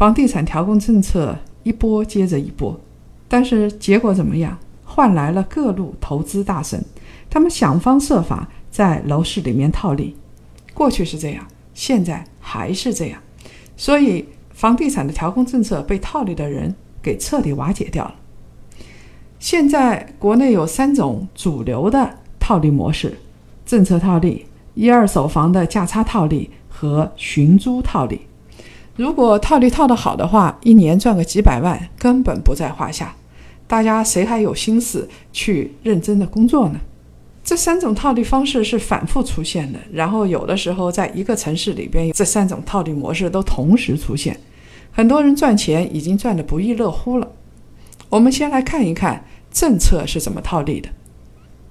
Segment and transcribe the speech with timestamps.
[0.00, 1.36] 房地产调控政策。
[1.62, 2.80] 一波接着一波，
[3.28, 4.56] 但是结果怎么样？
[4.82, 6.82] 换来了各路投资大神，
[7.28, 10.16] 他们想方设法在楼市里面套利。
[10.72, 13.20] 过去是这样，现在还是这样，
[13.76, 14.24] 所以
[14.54, 18.14] 房地产的调控政策被套利的人给彻底瓦解掉了。
[19.38, 23.18] 现在国内有三种主流的套利模式：
[23.66, 28.22] 政策套利、一二手房的价差套利和寻租套利。
[29.00, 33.16] 如果套利套得好的话，一年赚个几百万根本不在话下。
[33.66, 36.78] 大家谁还有心思去认真的工作呢？
[37.42, 44.38] 这三种套利方式是反复出现的，然后有的时候在一个城市里边，这三种套利模式都同时出现，
[44.92, 47.26] 很多人赚钱已经赚得不亦乐乎了。
[48.10, 50.90] 我们先来看一看政策是怎么套利的。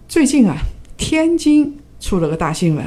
[0.08, 0.58] 最近啊，
[0.98, 2.84] 天津出了个大新闻，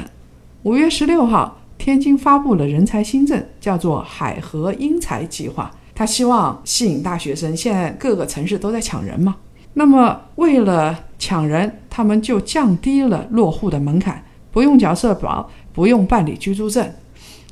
[0.63, 1.61] 五月十六号。
[1.83, 5.69] 天津发布了人才新政，叫做“海河英才计划”。
[5.93, 7.57] 他希望吸引大学生。
[7.57, 9.35] 现在各个城市都在抢人嘛，
[9.73, 16.89] 那么为了抢人，他们就降低了落户的门槛，不用缴社保，不用办理居住证。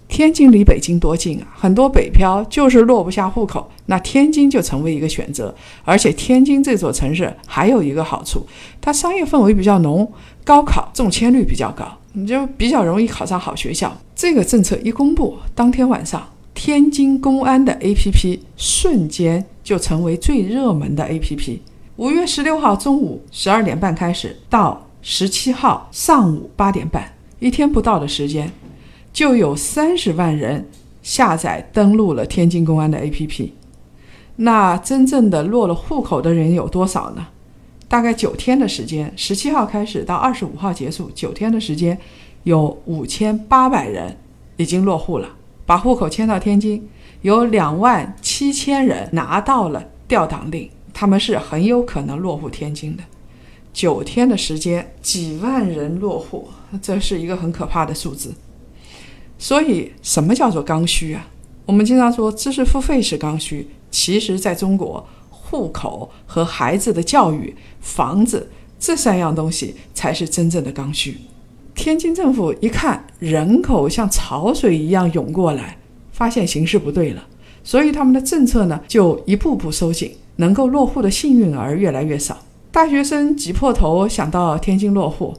[0.08, 1.48] 天津离北京多近啊！
[1.54, 5.54] 很多北漂就是落不下户口，那天津就成为一个选择。
[5.84, 8.46] 而且天津这座城市还有一个好处，
[8.80, 10.12] 它商业氛围比较浓，
[10.44, 11.86] 高考中签率比较高。
[12.14, 13.96] 你就比较容易考上好学校。
[14.16, 21.60] 这个政策一公布，当天晚上，天津公安的 APP 瞬间就成为最热门的 APP。
[21.96, 28.52] 五月十六号中午十二点半开始，到十七号上午八点半，一天不到的时间，
[29.14, 30.68] 就有三十万人
[31.02, 33.52] 下载登录了天津公安的 APP。
[34.38, 37.28] 那真正的落了户口的人有多少呢？
[37.88, 41.98] 大概九天的时间，十七号开始到二十五号结束，九天的时间，
[42.44, 44.18] 有五千八百人
[44.56, 45.28] 已经落户了，
[45.66, 46.88] 把户口迁到天津，
[47.22, 53.04] 有两万七千人拿到了调档令，他们是很有可能落户天津的。
[53.74, 56.48] 九天的时间，几万人落户，
[56.82, 58.34] 这是一个很可怕的数字。
[59.38, 61.28] 所以，什么叫做刚需啊？
[61.66, 65.06] 我们经常说知识付费是刚需，其实在中国。
[65.30, 71.18] 户口和孩子的教育、房子这三样东西才是真正的刚需。
[71.76, 75.78] 天津政府一看人口像潮水一样涌过来，
[76.14, 77.28] 发现形势不对了，
[77.66, 82.38] 所以他们的政策呢就一步步收紧，能够落户的幸运儿越来越少。
[82.72, 85.34] 大学生挤破头想到天津落户，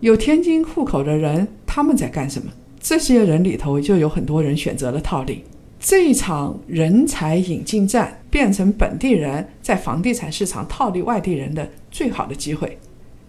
[0.00, 2.50] 有天津户口的人他们在干什么？
[2.80, 5.44] 这些人里头就有很多人选择了套利。
[5.82, 12.78] 这一场人才引进战变成本地人在房地产市场套利外地人的最好的机会。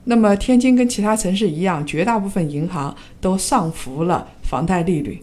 [0.03, 5.21] 那么，天津跟其他城市一样，绝大部分银行都上浮了房贷利率。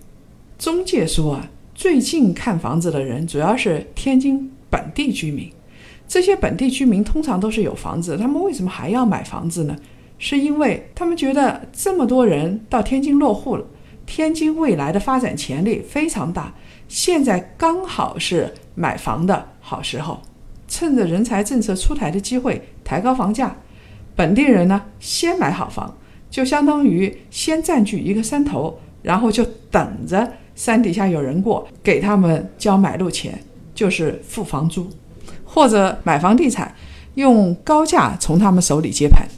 [0.59, 5.53] 中介说啊，最近看房子的人主要是天津本地居民。
[6.07, 9.77] 这些本地居民通常都是有房子，他们为什么还要买房子呢？
[10.19, 13.67] 是因为他们觉得这么多人到天津落户了，
[14.07, 16.55] 天津未来的发展潜力非常大。
[16.89, 20.21] 现在刚好是买房的好时候，
[20.67, 23.55] 趁着人才政策出台的机会抬高房价，
[24.17, 25.95] 本地人呢先买好房，
[26.31, 33.39] 就相当于先占据一个山头，然后就等着山底下有人过，给他们交买路钱，
[33.75, 34.89] 就是付房租，
[35.45, 36.75] 或者买房地产，
[37.15, 39.29] 用高价从他们手里接盘。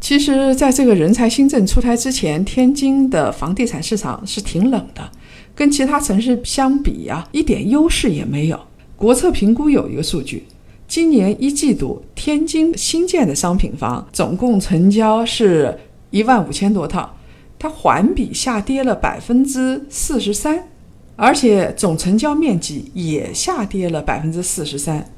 [0.00, 5.10] 其实，在这个人才新政出台之前，天津的房地产市场是挺冷的。
[5.60, 8.58] 跟其他城市相比呀，一点优势也没有。
[8.96, 10.46] 国策评估有一个数据，
[10.88, 15.78] 今年一季度天津新建的商品房总共成交是
[16.08, 17.14] 一万五千多套，
[17.58, 20.66] 它环比下跌了百分之四十三，
[21.14, 25.12] 而且总成交面积也下跌了百分之四十三，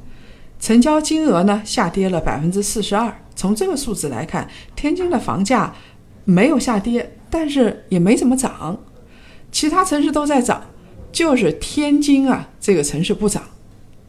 [0.58, 3.16] 成交金额呢下跌了百分之四十二。
[3.36, 5.72] 从这个数字来看，天津的房价
[6.24, 8.76] 没有下跌，但是也没怎么涨。
[9.52, 10.60] 其他城市都在涨，
[11.12, 13.43] 就是天津啊这个城市不涨。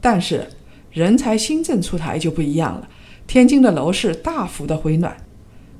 [0.01, 0.48] 但是
[0.90, 2.88] 人才新政出台就不一样了，
[3.28, 5.16] 天津的楼市大幅的回暖。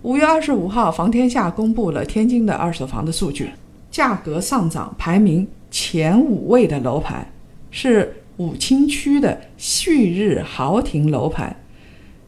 [0.04, 3.50] 五月二十五号，房天下公布了天津的二手房的数据，
[3.90, 7.26] 价格上涨排名前五位的楼盘
[7.72, 11.56] 是武清区的旭日豪庭楼盘，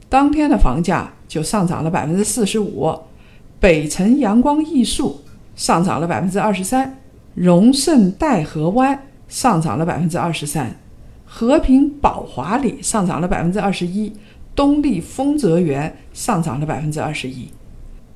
[0.08, 2.90] 当天的房价就上涨了百分之四十五；
[3.60, 5.20] 北辰阳光艺术
[5.54, 6.98] 上涨了百分之二十三，
[7.36, 8.98] 荣盛戴河湾
[9.28, 10.74] 上涨了百分之二十三，
[11.26, 14.10] 和平宝华里上涨了百分之二十一，
[14.54, 17.46] 东丽丰泽园上涨了百分之二十一。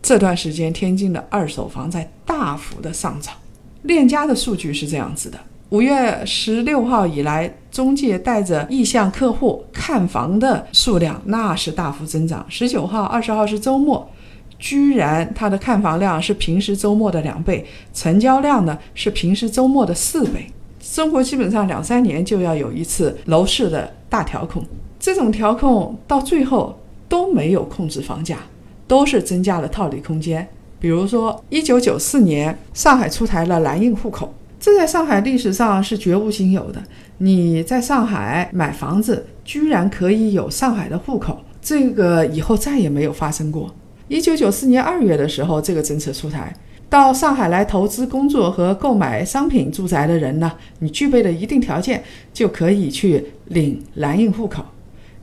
[0.01, 3.35] 这段时间，天津的二手房在大幅的上涨。
[3.83, 5.39] 链家的数据是这样子的。
[5.69, 12.45] 五月十六号以来，中介带着意向客户看房的数量那是大幅增长。
[12.49, 14.11] 十九号、二十号是周末，
[14.61, 20.47] 居然它的看房量是平时周末的两倍，成交量呢是平时周末的四倍。
[20.95, 24.63] 中国基本上两三年就要有一次楼市的大调控，
[24.99, 26.79] 这种调控到最后
[27.09, 28.39] 都没有控制房价，
[28.87, 30.47] 都是增加了套利空间。
[30.79, 34.35] 比如说，一九九四年上海出台了蓝印户口。
[34.59, 36.83] 这在上海历史上是绝无仅有的。
[37.17, 43.75] 你在上海买房子，居然可以有上海的户口，这个以后再也没有发生过。
[44.11, 46.53] 一九九四年二月的时候，这个政策出台，
[46.89, 52.03] 到上海来投资、工作和购买商品住宅的人呢，你具备了一定条件，
[52.33, 54.65] 就可以去领蓝印户口。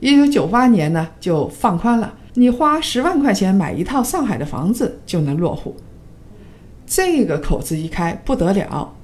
[0.00, 5.76] 一九九八年呢，就放宽了，你花十万块钱买一套上海的房子就能落户。
[6.86, 8.94] 这个口子一开，不得了。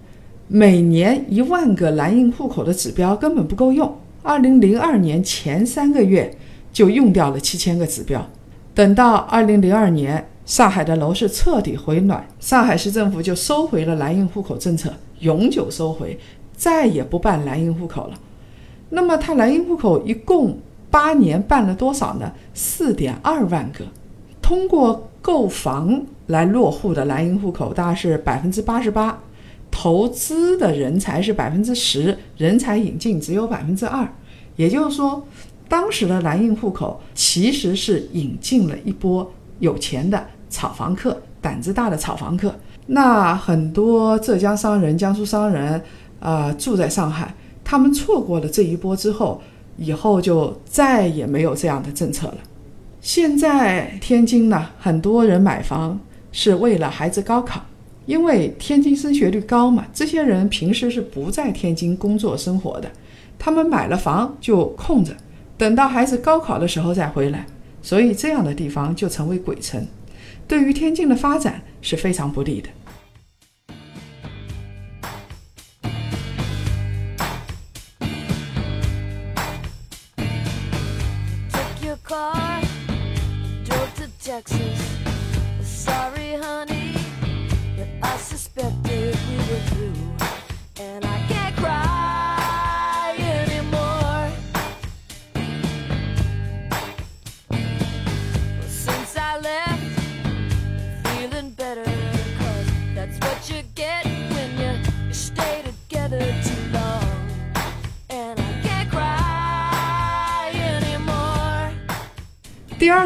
[0.48, 3.94] 每年一万个蓝印户口的指标根本不够用。
[4.22, 6.34] 二零零二年前三个月
[6.72, 8.26] 就用掉了七千个指标。
[8.74, 16.18] 等到二零零二年，上海的楼市彻底回暖，上海市政府就收回了蓝印户口政策，永久收回，
[16.56, 18.18] 再也不办蓝印户口了。
[18.90, 20.58] 那么，它蓝印户口一共
[20.90, 22.32] 八年办了多少呢？
[22.52, 23.84] 四点二万个。
[24.42, 29.18] 通过购房来落户的蓝印户口大概是百分之八十八。
[29.70, 34.06] 投资的人才是百分之十，人才引进只有百分之二，
[34.54, 35.26] 也就是说，
[35.68, 42.54] 当时的蓝印户口其实是引进了一波有钱的炒房客，胆子大的炒房客。
[42.86, 45.80] 那很多浙江商人、江苏商人，
[46.20, 47.34] 呃，住在上海，
[47.64, 49.40] 他们错过了这一波之后，
[49.76, 52.38] 以后就再也没有这样的政策了。
[53.00, 55.98] 现在天津呢，很多人买房
[56.30, 57.60] 是为了孩子高考。
[58.06, 62.90] 因为天津升学率高嘛，这些人平时是不在天津工作生活的，
[63.38, 65.16] 他们买了房就空着，
[65.56, 67.46] 等到孩子高考的时候再回来，
[67.82, 69.86] 所以这样的地方就成为鬼城，
[70.48, 72.68] 对于天津的发展是非常不利的。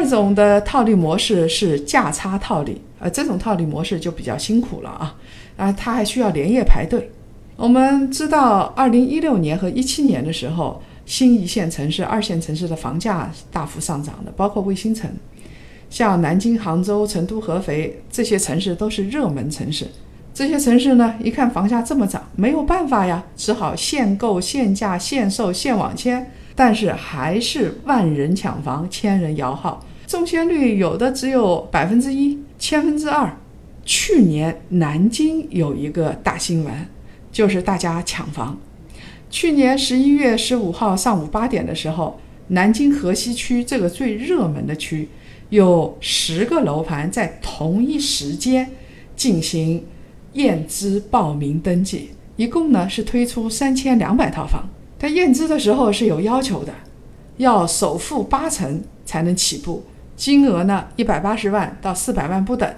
[0.09, 5.15] 这种的套利模式是价差套利，呃，这种套利模式就比较辛苦了啊，
[5.55, 7.11] 啊，它还需要连夜排队。
[7.55, 15.07] 我们知道，二零一六年和一七年的时候，新一线城市、二线城市的房价大幅上涨的，包括卫星城，
[15.91, 19.85] 像南京、杭州、成都、合肥这些城市都是热门城市。
[20.33, 26.31] 这些城市呢，一看房价这么涨，没有办法呀，只好限购、限价、限售、限网签。
[26.55, 33.31] 但是还是万人抢房，千人摇号，中签率有的只有百分之一，千分之二。
[33.85, 36.73] 去年南京有一个大新闻，
[37.31, 38.57] 就是大家抢房。
[39.29, 45.07] 去年十一月十五号上午八点的时候，南京河西区这个最热门的区，
[45.49, 48.71] 有十个楼盘在同一时间
[49.15, 49.85] 进行
[50.33, 54.67] 验资报名登记，一共呢是推出三千两百套房。
[54.97, 56.73] 他验资的时候是有要求的，
[57.37, 59.83] 要首付八成才能起步，
[60.19, 62.69] 金额呢一百八十万到四百万不等，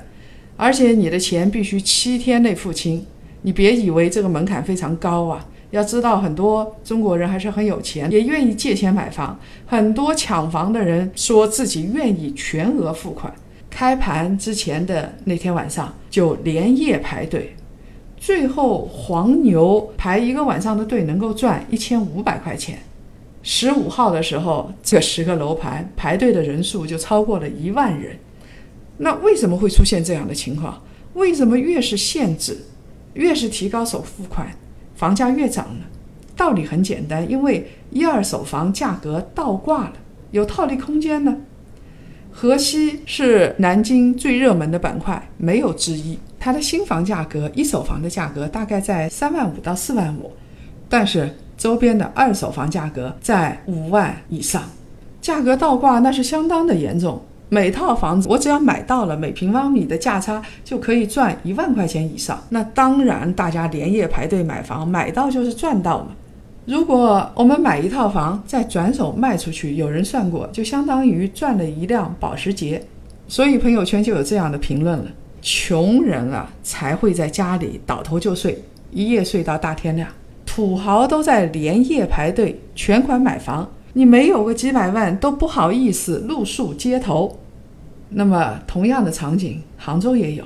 [0.56, 3.04] 而且你的钱必须七天内付清。
[3.42, 9.40] 你别以为这个门槛非常高啊，要知道很多中国人还是很有钱，也愿意借钱买房。
[9.66, 13.34] 很多抢房的人说自己愿意全额付款，
[13.72, 17.56] 开盘之前的那天晚上就连夜排队。
[18.18, 22.78] 最后，黄牛排一个晚上的队能够赚一千五百块钱。
[23.44, 28.18] 十五号的时候，这十个楼盘排队的人数就超过了一万人。
[28.98, 30.82] 那为什么会出现这样的情况？
[31.14, 32.58] 为什么越是限制，
[33.16, 34.48] 越是提高首付款，
[34.96, 35.86] 房价越涨呢？
[36.38, 39.94] 道理很简单，因为一二手房价格倒挂了，
[40.32, 41.38] 有套利空间呢。
[42.32, 46.18] 河西是南京最热门的板块，没有之一。
[46.40, 50.32] 它的新房价格，一手房的价格大概在三万五到四万五，
[50.88, 54.64] 但是周边的二手房价格在五万以上，
[55.22, 57.22] 价格倒挂那是相当的严重。
[57.50, 62.42] 每套房子我只要买到了，每平方米的价差就可以赚一万块钱以上。
[62.50, 66.08] 那当然，大家连夜排队买房，买到就是赚到嘛。
[66.66, 72.84] 如果我们买一套房再转手卖出去，有人算过，就相当于赚了一辆保时捷。
[73.28, 75.06] 所以朋友圈就有这样的评论了：
[75.44, 80.08] 穷人啊才会在家里倒头就睡，一夜睡到大天亮；
[80.54, 83.72] 土豪都在连夜排队全款买房。
[83.94, 87.40] 你没有个几百万都不好意思露宿街头。
[88.10, 90.44] 那么，同样的场景，杭州也有。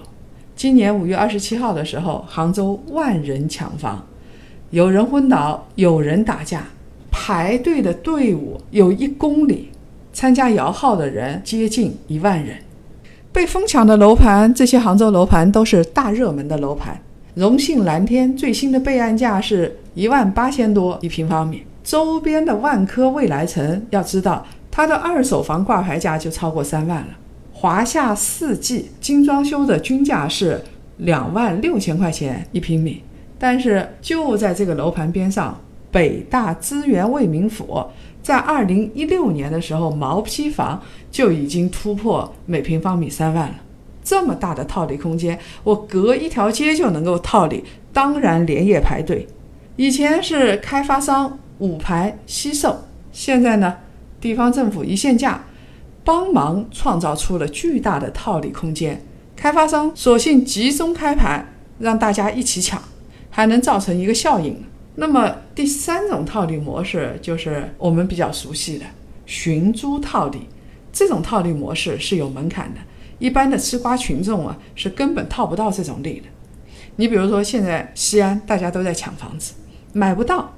[0.56, 4.06] 今年五月二十七号的时候，杭州万人抢房，
[4.70, 6.68] 有人昏倒，有人打架，
[7.10, 9.72] 排队的队伍有一公里，
[10.14, 12.56] 参加摇号的人接近一万人。
[13.34, 16.96] 被疯抢的楼盘，这些杭州楼盘都是大热门的楼盘。
[17.34, 27.08] 荣信蓝天最新的备案价是一万八千多一平方米，周边的万科未来城，要知道它的二手房挂牌价就超过三万了。
[27.54, 30.62] 华夏四季精装修的均价是
[30.98, 33.02] 两万六千块钱一平米，
[33.40, 35.58] 但是就在这个楼盘边上，
[35.90, 37.86] 北大资源为民府
[38.22, 43.56] 在二零一六年的时候毛坯房就已经突破每平方米三万了。
[44.04, 49.26] 这么大的套利空间，我隔一条街就能够套利，当然连夜排队。
[49.76, 53.78] 以前是开发商五排惜售，现在呢，
[54.20, 55.44] 地方政府一限价。
[56.06, 59.02] 帮忙创造出了巨大的套利空间，
[59.36, 62.80] 开发商索性集中开盘，让大家一起抢，
[63.32, 64.56] 还能造成一个效应。
[64.94, 68.86] 那么第三种套利模式就是我们比较熟悉的
[69.26, 70.42] 寻租套利，
[70.94, 72.80] 这种套利模式是有门槛的，
[73.18, 76.28] 一般的吃瓜群众啊是根本套不到这种利的。
[76.98, 79.54] 你比如说现在西安大家都在抢房子，
[79.96, 80.52] 买不到。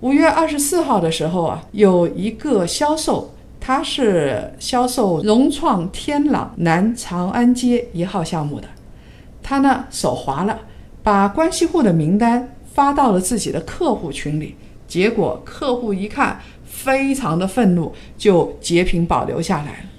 [0.00, 3.34] 五月二十四号的时候啊，有一个销售。
[3.62, 8.66] 他是销售融创天朗南长安街一号项目的，
[9.42, 10.60] 他呢手滑了，
[11.02, 14.56] 把关系户的名单发到了自己的客户群里，
[14.88, 19.90] 结果客户一看，非常的愤怒，就截屏保留下来了。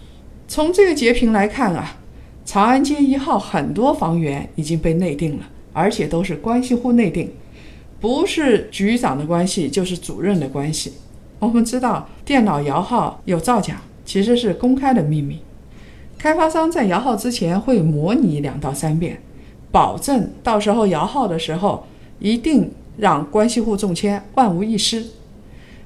[0.48, 1.98] 从这个截屏来看啊，
[2.44, 7.32] 长安街一号很多房源已经被内定了，而且都是关系户内定，
[8.02, 10.92] 不是局长的关系，就是主任的关系。
[11.38, 15.40] 我们知道电脑摇号有造假，其实是公开的秘密。
[16.18, 19.22] 开发商在摇号之前会模拟两到三遍，
[19.72, 21.86] 保证到时候摇号的时候
[22.20, 25.06] 一定让关系户中签，万无一失。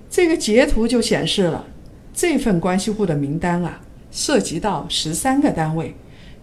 [0.09, 1.65] 这个截图就显示了
[2.13, 3.81] 这份关系户的名单啊，
[4.11, 5.93] 涉及到十三个单位，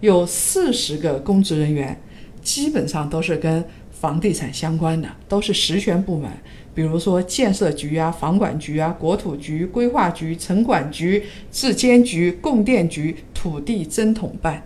[0.01, 1.99] 有四十个公职人员，
[2.43, 3.63] 基本上都是跟
[4.03, 6.29] 房地产相关的，都是实权部门。
[6.75, 14.61] 比如说建设局啊、房管局啊、国土局、规划局、城管局、质监局、供电局、土地征统办，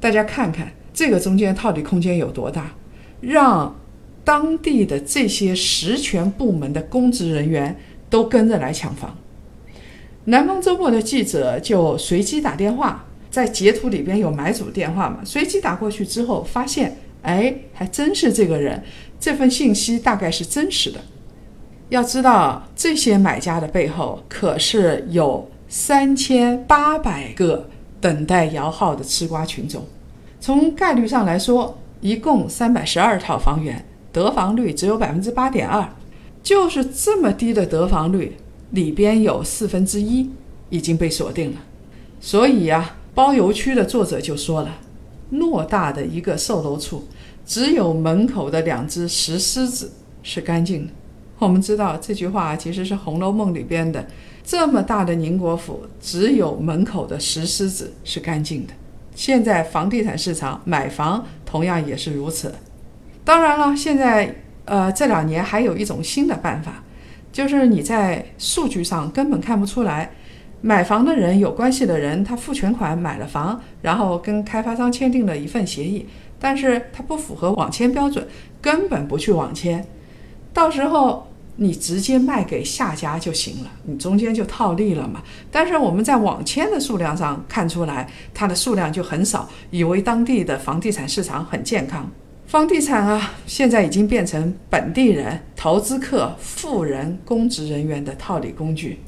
[0.00, 2.72] 大家看看这个中间套利空间有多大，
[3.20, 3.76] 让
[4.24, 7.76] 当地的这些实权部门的公职人员
[8.08, 9.14] 都跟着来抢房。
[10.24, 18.82] 南方周末的记者就随机打电话，在截图里边有买主电话嘛，随机打过去之后发现，哎，还真是这个人，
[19.18, 20.98] 这份信息大概是真实的。
[21.88, 27.68] 要知道，这些买家的背后可是有三千八百个
[28.00, 29.84] 等待摇号的吃瓜群众。
[30.40, 35.88] 从概率上来说，一共三百十二套房源，得房率只有百分之八点二，
[36.42, 38.36] 就是这么低的得房率，
[38.70, 40.30] 里边有四分之一
[40.68, 41.56] 已经被锁定了。
[42.20, 44.76] 所以呀，包邮区的作者就说了：
[45.32, 47.06] 偌大的一个售楼处，
[47.44, 49.92] 只有门口的两只石狮子
[50.22, 50.92] 是干净的。
[51.38, 54.06] 我们知道这句话其实是《红楼梦》里边的。
[54.44, 58.72] 这么大的宁国府，只有门口的石狮子是干净的。
[59.14, 62.54] 现在房地产市场买房同样也是如此。
[63.24, 66.82] 当然了，现在呃这两年还有一种新的办法，
[67.30, 70.10] 就是你在数据上根本看不出来，
[70.60, 76.04] 买房的人有关系的人，他付全款买了房，然后跟开发商签订了一份协议，
[76.40, 78.26] 但是他不符合网签标准，
[78.60, 79.86] 根本不去网签。
[80.52, 85.22] 到时候你直接卖给下家就行了，你中间就套利了嘛。
[85.52, 92.10] 但是我们在网签的数量上看出来，它的数量就很少，以为当地的房地产市场很健康。
[92.48, 98.98] 房地产啊，现在已经变成本地人、投资客、富人、公职人员的套利工具。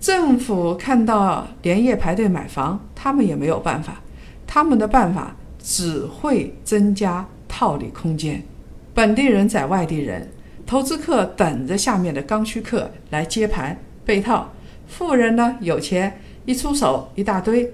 [0.00, 4.00] 政府看到连夜排队买房，他们也没有办法，
[4.46, 8.42] 他们的办法只会增加套利空间。
[8.94, 10.28] 本地人宰外地人，
[10.66, 14.50] 投资客等着下面的刚需客来接盘被套，
[14.88, 17.70] 富人呢有钱一出手一大堆，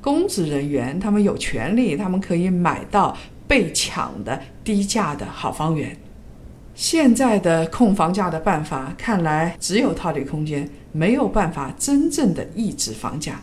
[0.00, 3.16] 公职人员他们有权利，他们可以买到。
[3.48, 5.96] 被抢的低价的好房源，
[6.74, 13.38] 现在的控房价的办法看来只有套利空间，没有办法真正的抑制房价，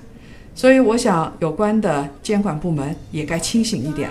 [0.55, 4.09] 所以我想有关的监管部门也该清醒一点。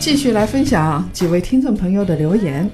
[0.00, 2.68] 继续来分享几位听众朋友的留言。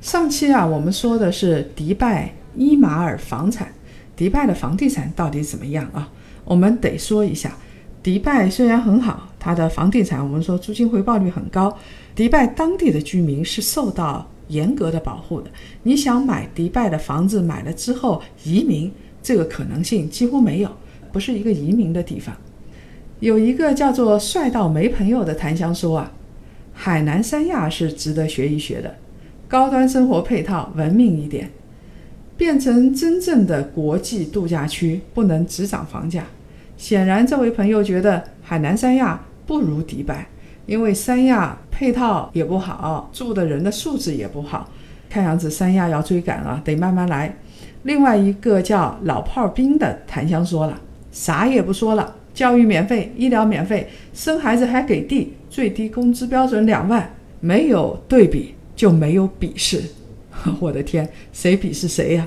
[0.00, 3.68] 上期啊，我们说的是迪拜伊马尔房产，
[4.16, 6.08] 迪拜的房地产到底怎么样啊？
[6.46, 7.54] 我们得说一下，
[8.02, 11.76] 迪拜虽然很好，它的房地产我们说租金回报率很高，
[12.14, 15.50] 迪拜当地的居民是受到严格的保护的。
[15.82, 18.90] 你想买迪拜的房子，买了之后移民，
[19.22, 20.70] 这个可能性几乎没有，
[21.12, 22.34] 不是一个移民的地方。
[23.20, 26.12] 有一个叫做帅到没朋友的檀香说啊。
[26.78, 28.94] 海南三亚是值得学一学的，
[29.48, 31.50] 高端生活配套，文明一点，
[32.36, 36.24] 变成真正的国际度假区，不能只涨房价。
[36.76, 40.26] 显然，这位朋友觉得海南三亚不如迪拜，
[40.66, 44.70] 因为三亚配套也不好，住的人的素质也不好。
[45.08, 47.34] 看样子三亚要追赶了，得慢慢来。
[47.84, 50.78] 另外一个叫老炮兵的檀香说了，
[51.10, 52.16] 啥也不说了。
[52.34, 59.82] 教育免费，医疗免费，生孩子还给地，最低工资标准两万，没有对比就没有鄙视。
[60.60, 62.26] 我的天，谁鄙视谁呀？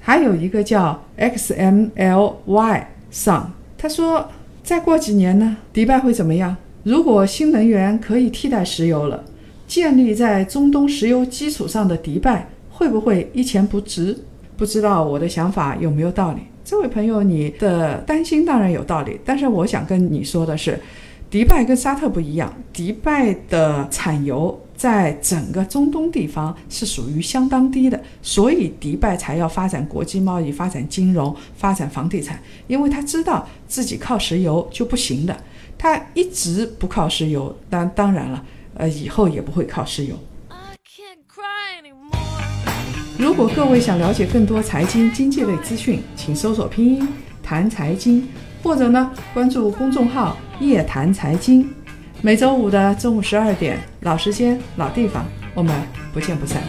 [0.00, 4.28] 还有一个叫 XMLY 上，他说
[4.62, 6.56] 再过几年呢，迪拜会怎么样？
[6.82, 9.24] 如果新能源可以替代石油了，
[9.68, 14.18] 建立在中东石油基础上的迪拜会不会一钱不值？
[14.56, 16.40] 不知道我的想法有没有道理？
[16.64, 20.78] 这位朋友，你的担心当然有道理，但是我想跟你说的是，
[21.30, 35.36] 迪拜跟沙特不一样，迪拜的产油在整个中东地方是属于相当低的，所以迪拜才要发展国际贸易、发展金融、发展房地产，因为他知道自己靠石油就不行的，
[35.78, 40.18] 他一直不靠石油，当当然了，呃，以后也不会靠石油。
[43.16, 47.08] 如果各位想了解更多财经经济类资讯，请搜索拼音
[47.40, 48.26] 谈财经，
[48.64, 51.72] 或者呢关注公众号夜谈财经。
[52.24, 55.74] 每周五的中午十二点，老时间、老地方，我们
[56.12, 56.62] 不见不散。